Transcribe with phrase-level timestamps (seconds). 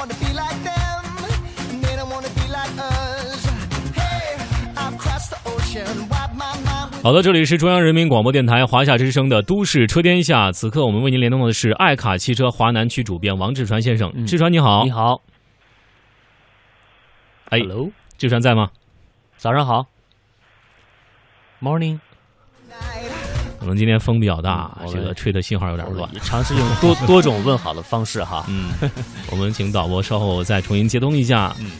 [0.00, 1.02] wanna be like them.
[1.82, 3.46] They don't wanna be like us.
[3.94, 4.40] Hey,
[4.74, 14.10] I've crossed the ocean, wiped my mind 好的，这里是中央人民广播电台华夏之声的《都市车天下》，此刻我们为您联动的是爱卡汽车华南区主编王志传先生。
[14.24, 15.20] 志传你好，你，好，
[17.50, 18.70] 哎 Hello，志传在吗？
[19.36, 19.86] 早上好
[21.60, 22.00] ，Morning，
[23.60, 26.10] 可能今天风比较大，嗯这个吹的信号有点乱。
[26.22, 28.44] 尝试用多 多种问好的方式哈。
[28.48, 28.70] 嗯，
[29.30, 31.54] 我们请导播稍后再重新接通一下。
[31.60, 31.70] 嗯。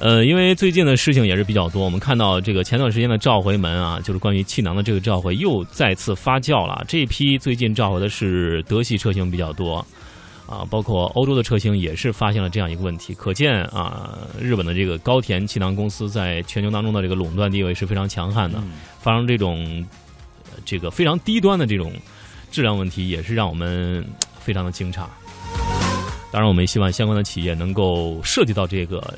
[0.00, 6.84] 呃，因为最近的事情也是比较多，我们看到这个前段时间的召回门啊，就是关于气囊的这个召回又再次发酵了。
[6.86, 9.76] 这一批最近召回的是德系车型比较多，
[10.46, 13.14] 啊，包括欧洲的车型也是发现了这样一个问题。
[13.14, 20.03] 可见啊，日本的这个高田气囊公司在全球当中的这个垄断地位是非常强悍的，嗯发生这种呃
[20.64, 21.92] 这个非常低端的这种
[22.50, 24.04] 质量问题，也是让我们呃
[24.40, 25.06] 非常的惊诧。
[26.30, 29.16] 当然，我们也希望相关的企业能够涉及到这个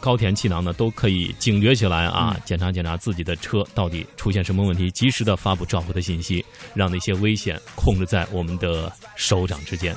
[0.00, 6.44] 高田气囊呢，都可以警觉起来啊，嗯检查检查自己的车到底出现什么问题，及时的发布召回的信息，
[6.74, 9.94] 让那些危险控制在我们的手掌之间。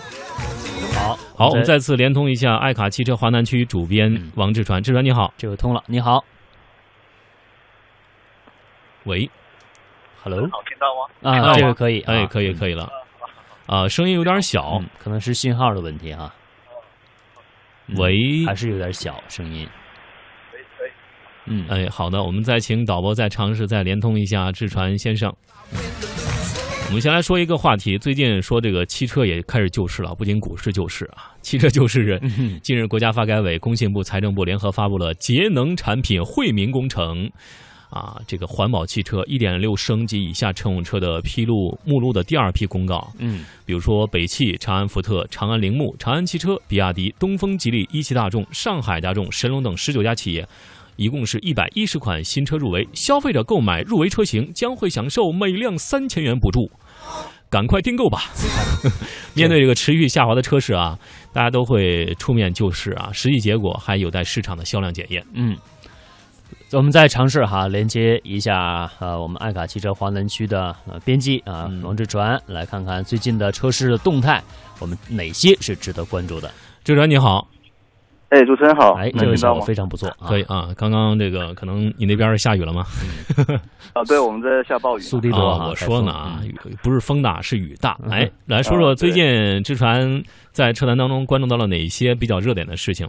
[0.95, 5.83] 好，好，我们再次连通一下爱卡汽车华南区主编嗯王志传，志传你好，这个通了。
[5.87, 6.23] 你好
[9.03, 9.29] 喂，
[10.23, 11.49] ，Hello，好，听到吗？
[11.49, 12.89] 啊，这个可以，哎，啊可以可以了，
[13.67, 16.33] 啊，声音有点小嗯，，可能是信号的问题哈。
[17.87, 19.67] 嗯喂，还是有点小声音。
[20.49, 20.91] 可以可以。
[21.47, 25.33] 嗯，哎，好的，我们再请导播再尝试再连通一下志传先生。
[26.87, 32.17] 我们先来说一个话题，最近说这个汽车也开始救市了，不仅股市救市啊， 汽车救市。
[32.21, 37.29] 嗯近日，国家发改委、工信部、财政部联合发布了节能产品惠民工程。
[37.91, 50.47] 啊，这个环保汽车1.6升及以下乘用车的披露目录的第二批公告，嗯比如说北汽、长安福特、长安铃木、长安汽车、比亚迪、东风吉利、一汽大众、上海大众、神龙等十九家企业，
[50.95, 52.87] 一共是一百一十款新车入围。
[52.93, 56.71] 消费者购买入围车型将会享受每辆三千元补助，
[57.49, 58.23] 赶快订购吧！
[59.35, 60.97] 面对这个持续下滑的车市啊，
[61.33, 65.21] 大家都会出面救市啊，实际结果还有待市场的销量检验。
[65.33, 65.57] 嗯。
[66.73, 74.41] 我们再尝试哈连接一下呃我们爱卡汽车华南区的呃编辑啊嗯王志传，来看看最近的车市的动态，
[74.79, 76.49] 我们哪些是值得关注的？
[76.83, 77.47] 志传你好，
[78.29, 79.53] 哎，主持人好，哎，这个听到吗？
[79.53, 80.69] 效果非常不错啊，可以啊。
[80.77, 82.85] 刚刚这个可能你那边下雨了吗？
[83.93, 85.01] 啊，对，我们在下暴雨。
[85.01, 86.41] 苏迪多啊，我说呢啊，
[86.81, 87.97] 不是风大是雨大。
[88.03, 90.23] 嗯哎，来说说啊最近志传
[90.53, 93.05] 在车坛当中关注到了哪些比较热点的事情？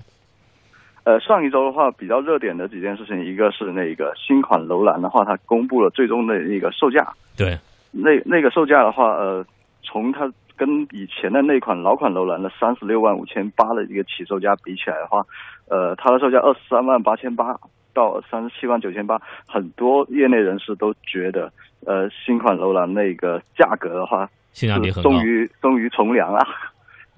[1.05, 7.13] 呃，上一周的话，比较热点的几件事情，一个是那个新款楼兰的话，它公布了最终的那个售价。
[7.37, 7.59] 对，
[7.91, 9.45] 那那个售价的话，呃，
[9.83, 15.23] 从它跟以前的那款老款楼兰的三十六万五千八的一个起售价比起来的话，
[15.69, 17.57] 呃，它的售价二十三万八千八
[17.93, 21.53] 到三十七万九千八，很多业内人士都觉得，
[21.85, 25.11] 呃，新款楼兰那个价格的话，是性价比很高。
[25.11, 26.39] 终于终于从良了，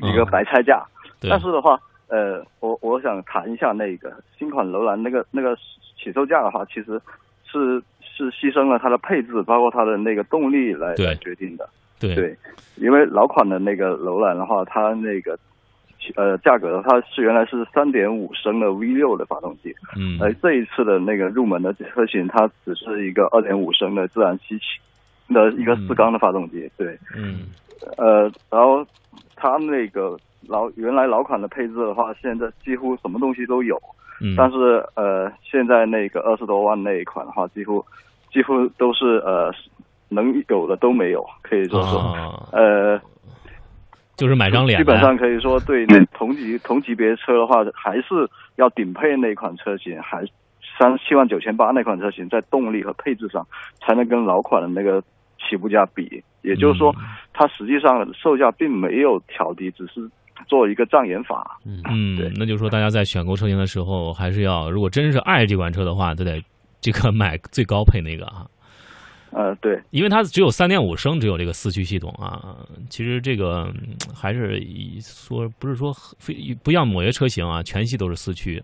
[0.00, 0.82] 嗯一个白菜价。
[1.20, 1.78] 对但是的话，
[2.08, 5.56] 呃，我我想谈一下那个新款楼兰那个那个
[5.96, 7.00] 起售价的话，其实
[7.44, 11.68] 是是牺牲了它的配置，包括它的那个动力来来决定的。
[11.98, 12.14] 对。
[12.14, 12.36] 对，
[12.76, 15.38] 因为老款的那个楼兰的话，它那个
[16.16, 24.64] 呃价格它是原来是三点五升的 V 六的发动机，嗯，而这一次的那个入门的车型，它只是一个二点五升的自然吸气
[25.32, 26.70] 的一个四缸的发动机。
[26.76, 27.46] 对，嗯。
[27.96, 28.86] 呃，然后
[29.36, 30.16] 它那个
[30.48, 33.80] 老原来老款的配置的话，现在几乎什么东西都有，
[34.20, 37.84] 嗯，但是呃，现在那个二十多万那一款的话，几乎
[38.32, 39.52] 几乎都是呃
[40.08, 43.00] 能有的都没有，可以说说、啊，呃，
[44.16, 50.24] 就是买张脸，基本上可以说对同级同级别车的话，还是要顶配那款车型，还
[50.78, 53.46] 三十七万九千八那款车型，在动力和配置上
[53.80, 55.02] 才能跟老款的那个
[55.38, 56.22] 起步价比。
[56.42, 56.94] 也就是说，
[57.32, 60.06] 它实际上售价并没有调低，只是
[60.46, 61.58] 做一个障眼法。
[61.64, 66.42] 嗯嗯对，那就是说大家在选购车型的时候，还是要如果真是爱这款车的话，就得
[66.80, 68.46] 这个买最高配那个啊。
[69.30, 72.56] 呃，对，因为它只有三点五升，只有这个四驱系统啊。
[72.88, 78.62] 其实这个嗯还是以说不是说非不像某些车型啊，全系都是四驱，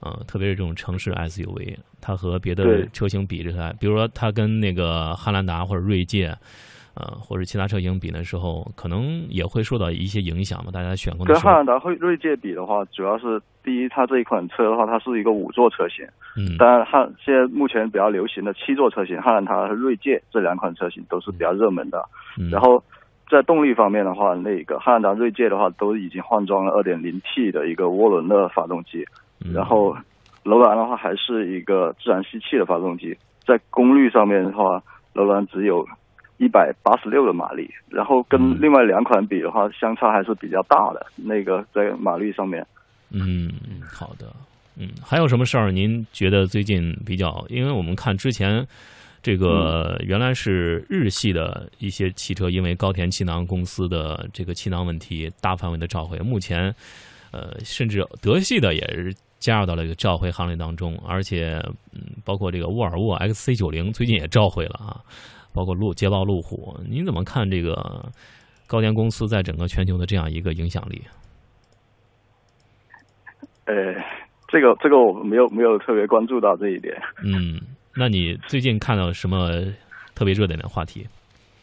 [0.00, 6.36] 啊、特别是这种城市 SUV，它和别的车型比着来，比如说它跟那个汉兰达或者锐界。
[6.94, 10.70] 呃，或者其他车型比的时候，可能也会受到一些影响嘛。
[10.72, 16.06] 大家选跟汉兰达、锐锐界比的话，主要是第一，它这一款车的话，它是一个五座车型。
[16.36, 22.04] 嗯，当然，汉现在目前比较流行的七座车型，汉兰达和锐界这两款车型都是比较热门的。
[22.38, 22.82] 嗯然后
[23.30, 29.04] 在动力方面的话，那个汉兰达、锐界的话都已经换装了 2.0T 的一个涡轮的发动机，
[29.44, 29.96] 嗯然后
[30.44, 33.16] 楼兰的话还是一个自然吸气的发动机，
[33.46, 34.82] 在功率上面的话，
[35.14, 35.84] 楼兰只有
[36.38, 41.06] 一百八十六的马力，然后嗯跟另外两款比的话，相差还是比较大的。
[41.16, 42.66] 那个在马力上面，
[43.10, 43.50] 嗯，
[43.88, 44.34] 好的，
[44.76, 47.44] 嗯，还有什么事儿您觉得最近比较？
[47.48, 48.66] 因为我们看之前
[49.22, 56.74] 这个原来是日系的一些汽车，因为高田气囊公司的这个气囊问题大范围的召回，目前
[57.30, 65.00] 呃，甚至德系的也是加入到了这个召回行列当中，而且嗯，包括这个沃尔沃 XC 九零最近也召回了啊，
[65.54, 68.04] 包括路捷豹路虎，您怎么看这个
[68.66, 71.00] 高田公司在整个全球的这样一个影响力？
[73.66, 73.94] 呃，
[74.48, 77.00] 这个这个我没有没有特别关注到这一点。
[77.24, 77.60] 嗯，
[77.94, 79.48] 那你最近看到什么
[80.14, 81.06] 特别热点的话题？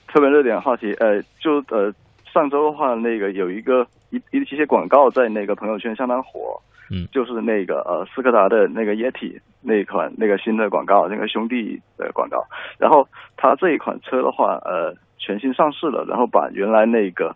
[0.08, 1.94] 特别热点话题，呃，就呃
[2.34, 6.62] 上周的话，那个有一个一一一些广告在那个朋友圈相当火，
[6.92, 7.08] 嗯。
[7.12, 12.46] 就是那个呃斯柯达的那个 Yeti 那一款那个新的广告，那个兄弟的广告，
[12.78, 17.36] 然后它这一款车的话，呃全新上市了，然后把原来那个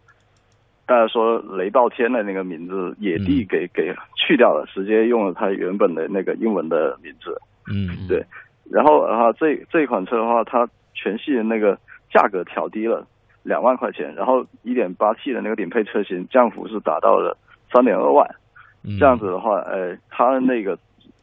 [0.85, 3.47] 大家说雷暴天的那个名字野地嗯。
[3.49, 7.35] 给、给去掉了，直接用了它原本的那个英文的名字，
[7.71, 8.07] 嗯。
[8.07, 8.23] 对。
[8.71, 11.77] 然后啊，这这一款车的话，它全系的那个
[12.11, 13.05] 价格调低了
[13.45, 17.37] 两万块钱，然后一点八 T 的那个顶配车型降幅是达到了
[17.71, 18.27] 三点二万，
[18.83, 18.97] 嗯。
[18.99, 20.75] 这样子的话，呃，它的那个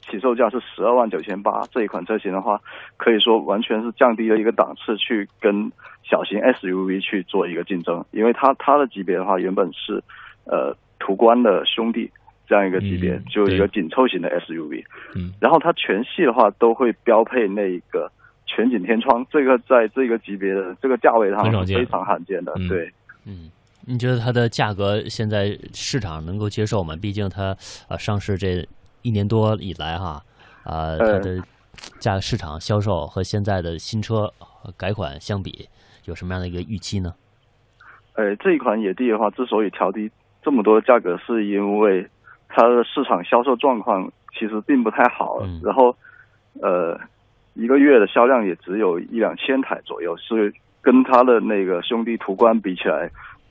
[0.08, 2.60] 起售价是十二万九千八，这一款车型的话，
[2.96, 5.72] 可以说完全是降低了一个档次去跟
[6.04, 10.02] 小型 SUV 去做一个竞争，因为它它的级别的话，原本是
[10.44, 12.08] 呃途观的兄弟
[12.46, 14.84] 这样一个级别，嗯就一个紧凑型的 SUV。
[15.16, 15.32] 嗯。
[15.40, 18.10] 然后它全系的话都会标配那一个
[18.54, 22.52] 全景天窗，这个在这个级别的这个价位上非常罕见的。
[22.56, 22.92] 嗯对，
[23.24, 23.50] 嗯，
[23.86, 26.94] 你觉得它的价格现在市场能够接受吗？
[27.00, 27.56] 毕竟它
[27.88, 28.66] 呃上市这
[29.00, 30.22] 一年多以来哈，
[30.64, 31.42] 啊、它呃的
[31.98, 34.30] 价市场销售和现在的新车
[34.64, 35.68] 呃改款相比，
[36.04, 37.14] 有什么样的一个预期呢？
[38.14, 40.10] 呃，这一款野地的话，之所以调低
[40.42, 42.06] 这么多价格，是因为
[42.48, 45.96] 它的市场销售状况其实并不太好，嗯然后
[46.60, 47.00] 呃，
[47.54, 53.10] 一个月的销量也只有一两千台左右，是跟它的那个兄弟途观比起来，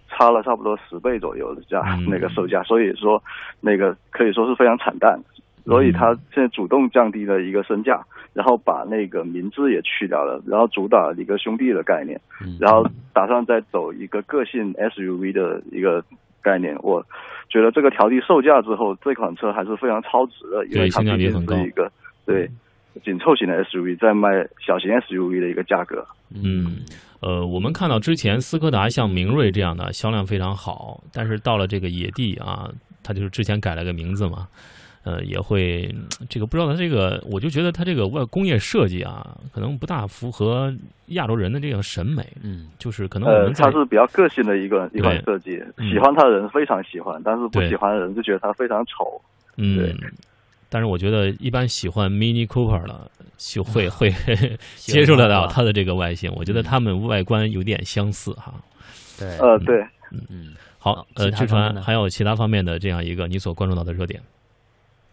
[0.10, 3.22] 差了差不多十倍左右的价、嗯那个售价，所以说
[3.60, 5.20] 那个可以说是非常惨淡。
[5.64, 8.04] 所以它现在主动降低了一个身价，
[8.34, 12.84] 然后把那个名字也去掉了，然后主打一个兄弟的概念，嗯，然后
[13.14, 16.04] 打算再走一个个性 SUV 的一个
[16.42, 16.76] 概念。
[16.82, 17.06] 我
[17.48, 21.92] 觉得这个调低售价之后，这款车还是非常超值的，因为它对性价毕竟比很高是一个
[22.26, 22.50] 对
[23.04, 24.30] 紧凑型的 SUV 在卖
[24.66, 26.06] 小型 SUV 的一个价格。
[26.34, 26.82] 嗯，
[27.20, 32.70] 呃，我们看到之前斯柯达像明锐这样的销量非常好，但是到了这个野地啊，
[33.04, 34.48] 它就是之前改了个名字嘛，
[35.04, 40.74] 呃，也会嗯这个不知道它这个，我就觉得它这个外工业设计啊，可能不大符合
[41.08, 49.22] 亚洲人的这个审美，嗯就是可能我呃，们在它是比较个性的一个一款设计，嗯喜欢它的人非常喜欢，但是不喜欢的人就觉得它非常丑。
[49.58, 49.96] 嗯对。
[50.72, 54.10] 但是我觉得，一般喜欢 Mini Cooper 的，就会会
[54.78, 56.32] 接受得到它的这个外形。
[56.34, 58.54] 我觉得它们外观有点相似哈。
[59.20, 60.56] 对，呃，对，嗯。
[60.80, 61.82] 好，呃，志其他方面呢？
[61.82, 64.20] 传还有其他方面的这样一个你所关注到的热点。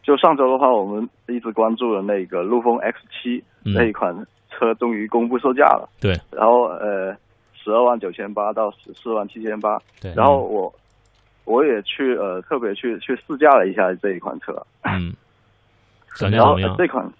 [0.02, 3.74] 就上周的话，我们一直关注的那个陆风 X 七、嗯。
[3.74, 4.14] 那一款
[4.48, 5.90] 车终于公布售价了。
[6.00, 7.12] 对，然后呃，
[7.52, 9.76] 十二万九千八到十四万七千八。
[10.00, 10.72] 对，然后我
[11.44, 14.54] 我也去呃特别去去试驾了一下这一款车，
[14.84, 15.12] 嗯，
[16.20, 16.70] 感觉然后怎么样？
[16.70, 17.12] 呃这款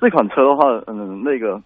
[0.00, 1.60] 这款车的话，嗯，那个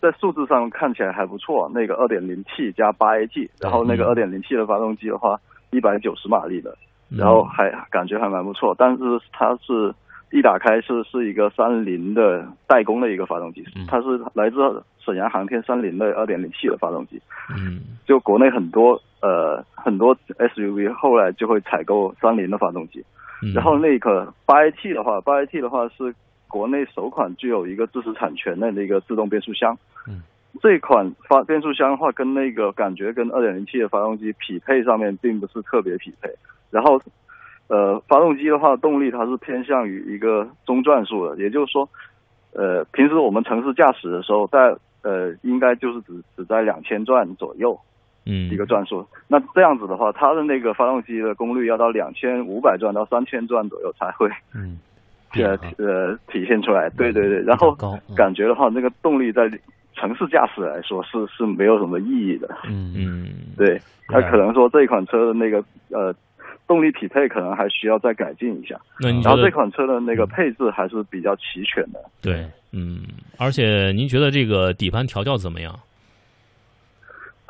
[0.00, 5.38] 在数字上看起来还不错，那个二点零 T 加八 AT，然后那个二点零 T 的发动机的话，
[5.70, 6.76] 一百九十马力的，
[7.10, 9.94] 嗯然后还感觉还蛮不错，但是它是
[10.32, 14.56] 一打开是是一个三菱的代工的一个发动机嗯，它是来自
[14.98, 17.20] 沈阳航天三菱的二点零 T 的发动机。
[17.54, 23.04] 嗯就国内很多呃很多 SUV 后来就会采购三菱的发动机，嗯，
[23.54, 26.14] 然后那个八 AT 的话，八 AT 的话是
[26.48, 29.76] 国内首款具有一个知识产权的那个自动变速箱。
[30.06, 30.22] 嗯，
[30.62, 36.30] 这款发变速箱的话，跟那个感觉跟二点零 T 的发动机匹配上面并不是特别匹配。
[36.70, 37.00] 然后，
[37.68, 41.88] 呃，发动机的话，动力它是偏向于一个中转速的，也就是说，
[42.52, 47.78] 呃，平时我们城市驾驶的时候，在呃，应该就是只只在两千转左右
[48.24, 49.06] 嗯一个转速。
[49.28, 54.78] 那这样子的话，它的那个发动机的功率要到两千五百转到三千转左右才会嗯，
[55.34, 56.88] 呃呃体现出来。
[56.90, 57.76] 对对对，然后
[58.16, 59.50] 感觉的话，那个动力在
[59.94, 62.48] 城市驾驶来说是是没有什么意义的。
[62.68, 66.14] 嗯嗯，对，那可能说这一款车的那个呃
[66.66, 68.78] 动力匹配可能还需要再改进一下。
[69.00, 72.00] 那你然后这款车的那个配置还是比较齐全的。
[72.22, 73.02] 对，嗯，
[73.38, 75.78] 而且您觉得这个底盘调教怎么样？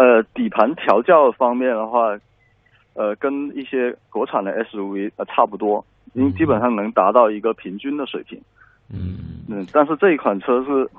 [0.03, 2.19] 呃，底盘调教方面的话，
[2.95, 8.37] 呃，跟一些国产的 SUV 呃差不多，因为基本上能达到一个平均的水平。
[8.93, 9.47] 嗯。
[9.49, 10.91] 嗯，但是这一款车是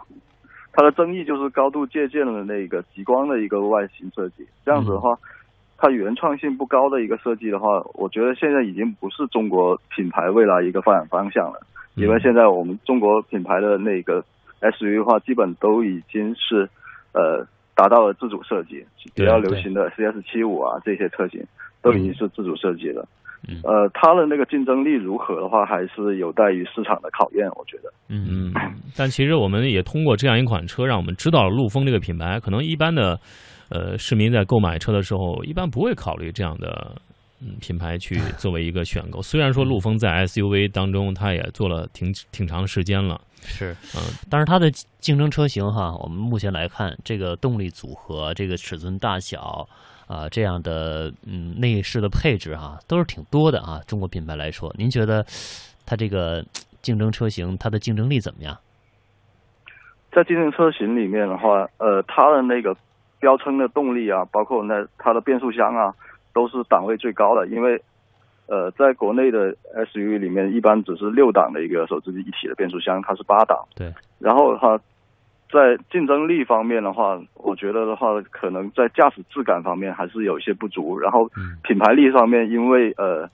[0.72, 5.18] 它的争议就是高度借鉴了那个极光的一个外形设计，这样子的话，
[5.78, 11.60] 它原创性不高的一个设计的话，我觉得现在已经不是中国品牌未来一个发展方向了，
[11.96, 14.24] 因为现在我们中国品牌的那个
[14.62, 16.70] SUV 的话，基本都已经是
[17.12, 17.46] 呃
[17.76, 21.44] 达到了自主设计，比较流行的 CS 七五啊这些车型
[21.82, 23.08] 都已经是自主设计了。
[23.46, 27.92] 嗯呃，它的那个竞争力如何的话，还是有待于市场的考验，我觉得。
[28.08, 28.54] 嗯嗯，
[28.98, 32.40] 但其实我们也通过这样一款车，让我们知道了陆风这个品牌。
[32.40, 33.20] 可能一般的
[33.70, 36.96] 呃市民在购买车的时候，一般不会考虑这样的
[37.46, 39.22] 嗯品牌去作为一个选购。
[39.24, 49.68] 虽然说陆风在 SUV 当中，它也做了挺挺长时间了， 是，嗯，但是它的竞争车型哈，我们目前来看，这个动力组合、这个尺寸大小
[50.08, 53.82] 啊、这样的嗯内饰的配置哈，都是挺多的啊。
[53.88, 55.26] 中国品牌来说，您觉得
[55.86, 56.44] 它这个
[56.82, 58.58] 竞争车型它的竞争力怎么样？
[60.12, 62.76] 在竞争车型里面的话，呃，它的那个
[63.20, 65.92] 标称的动力啊，包括那它的变速箱啊，
[66.34, 67.48] 都是档位最高的。
[67.48, 67.82] 因为
[68.48, 73.58] 呃，在国内的 SUV 里面，一般只是六档的一个手自一体的变速箱，它是八档。
[73.76, 73.94] 对。
[74.20, 74.78] 然后它
[75.52, 81.00] 在竞争力方面的话，我觉得的话，可能在驾驶质感方面还是有一些不足。
[81.00, 83.30] 然后嗯品牌力方面，因为呃，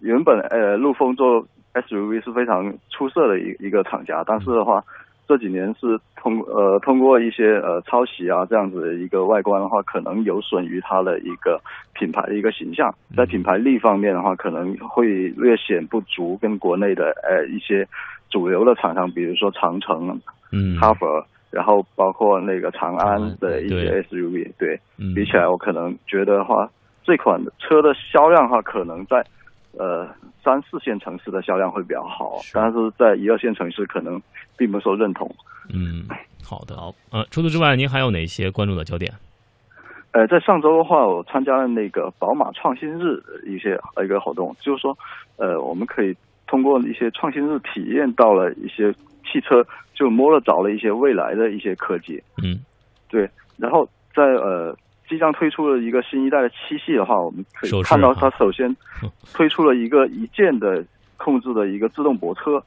[0.00, 4.84] 原本呃陆风做 SUV 是非常出色的一一个厂家，但是的话，
[5.26, 11.60] 这几年是通呃通过一些呃抄袭啊这样子的一个外观的话，可能有损于它的一个
[11.94, 17.86] 品牌的一个形象，在品牌力方面的话，可能会略显不足，跟国内的呃一些
[18.30, 20.20] 主流的厂商，比如说长城、
[20.52, 25.14] 嗯，哈佛，然后包括那个长安的一些 SUV，对，嗯。
[25.14, 26.68] 比起来，我可能觉得的话，
[27.02, 29.24] 这款车的销量的话，可能在
[29.78, 30.08] 呃
[30.42, 34.20] 三四线城市的销量会比较好，是但是在一二线城市可能
[34.56, 35.28] 并不受认同。
[35.72, 36.06] 嗯，
[36.42, 39.12] 好的，好，呃，除此之外，您还有哪些关注的焦点？
[40.12, 44.96] 呃，在上周的话，我参加了那个宝马创新日的一些呃一个活动，就是说，
[45.36, 46.14] 呃，我们可以
[46.46, 48.92] 通过一些创新日体验到了一些
[49.24, 52.22] 汽车，就摸了着了一些未来的一些科技。
[52.42, 52.60] 嗯
[53.08, 54.76] 对，然后在呃
[55.08, 58.74] 即将推出了一个新一代的七系的话，我们可以看到啊它首先
[59.32, 60.84] 推出了一个一键的
[61.16, 62.62] 控制的一个自动泊车。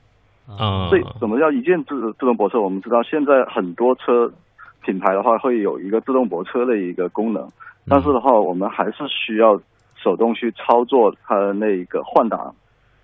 [0.47, 2.61] 啊，这什么叫一键自自动泊车？
[2.61, 4.31] 我们知道现在很多车
[4.81, 7.45] 品牌的话会有一个自动泊车的一个功能，
[7.85, 9.59] 但是的话，我们还是需要
[10.01, 12.55] 手动去操作它的那个换挡，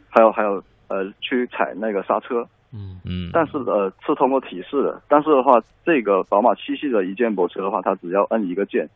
[0.10, 2.48] 还有还有呃去踩那个刹车。
[2.72, 8.90] 嗯嗯，但是呃是通过提示的，但是的话，这个宝马七系的一键泊车的话，它只要摁一个键，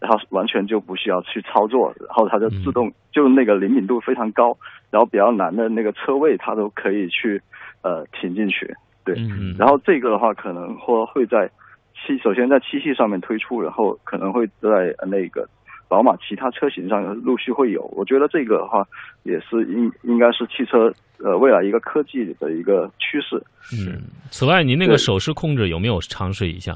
[0.00, 4.56] 然后完全就不需要去操作，然后它就自动、就那个灵敏度非常高，
[4.90, 7.40] 然后比较难的那个车位它都可以去
[7.82, 8.74] 呃停进去。
[9.04, 11.50] 对，嗯然后这个的话可能或会在
[11.94, 15.46] 七首先在七系上面推出，然后可能会在呃那个
[15.86, 17.82] 宝马其他车型上陆续会有。
[17.94, 18.86] 我觉得这个的话
[19.22, 23.36] 也是应应该是汽车呃未来一个科技的一个趋势。
[23.76, 26.74] 嗯，此外，您那个手势控制有没有尝试一下？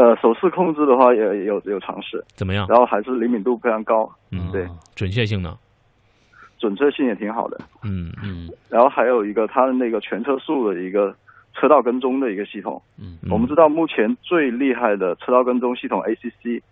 [0.00, 2.66] 呃，手势控制的话也也有有尝试，怎么样？
[2.70, 5.58] 然后还是灵敏度非常高，嗯，对，准确性呢？
[6.58, 7.58] 准确性也挺好的。
[7.84, 8.48] 嗯嗯。
[8.70, 11.14] 然后还有一个它的那个全车速的一个
[11.54, 12.80] 车道跟踪的一个系统。
[12.98, 13.18] 嗯。
[13.22, 16.62] 嗯我们知道目前最厉害的车道跟踪系统 ACC，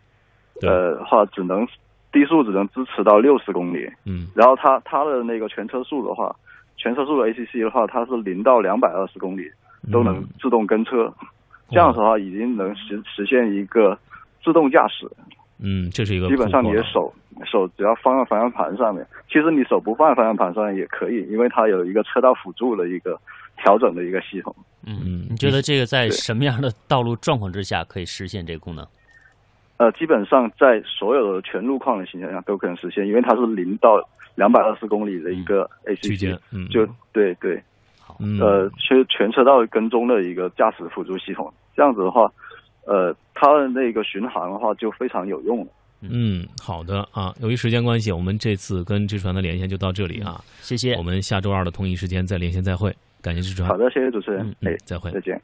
[0.61, 0.71] 对。
[0.71, 1.67] 呃话只能
[2.11, 4.29] 低速只能支持到六十公里，嗯。
[4.35, 6.35] 然后它它的那个全车速的话，
[6.79, 9.51] 全车速的 ACC 的话，它是零到两百二十公里
[9.93, 10.29] 都能嗯。
[10.41, 11.13] 自动跟车，
[11.71, 13.99] 这样的话已经能实实现一个
[14.43, 15.09] 自动驾驶。
[15.61, 17.13] 嗯，这是一个基本上你的手
[17.45, 23.19] 手只要放在方向盘上面，其实你手不放在方向盘上也可以，因为它有一个车道辅助的一个
[23.57, 24.55] 调整的一个系统。
[24.87, 28.87] 嗯嗯，你觉得这个在什么样的道路状况之下可以实现这个功能？
[29.79, 34.01] 呃，基本上在所有的全路况的情况下都可能实现，因为它是零到
[34.37, 35.69] 两百二十公里的一个
[36.01, 37.61] 区间 ACC，，嗯，就对对，
[38.21, 41.53] 嗯呃，全全车道跟踪的一个驾驶辅助系统。
[41.79, 42.29] 这样子的话，
[42.87, 45.69] 呃，它的那个巡航的话就非常有用了。
[46.01, 47.33] 嗯，好的啊。
[47.41, 50.43] 由于时间关系，我们这次跟智传的连线就到这里啊。
[50.61, 51.03] 谢谢我。
[51.05, 52.93] 们下周二的同一时间再连线再会。
[53.23, 55.41] 感谢智传好，的，谢谢主持人嗯，哎嗯，再会再见。